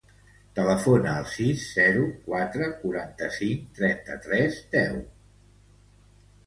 [0.59, 5.01] Telefona al sis, zero, quatre, quaranta-cinc, trenta-tres, deu.